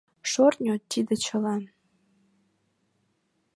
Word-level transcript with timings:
Шӧртньӧ— 0.31 0.75
тиде 0.91 1.15
чыла! 1.25 1.55